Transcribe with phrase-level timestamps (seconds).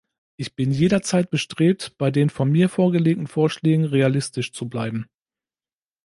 [0.35, 5.05] Ich bin jederzeit bestrebt, bei den von mir vorgelegten Vorschlägen realistisch zu bleiben.